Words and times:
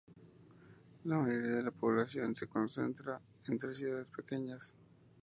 La 1.03 1.15
mayoría 1.19 1.57
de 1.57 1.61
la 1.61 1.69
población 1.69 2.33
se 2.33 2.47
concentra 2.47 3.21
en 3.47 3.59
tres 3.59 3.77
ciudades 3.77 4.07
pequeñas. 4.07 4.73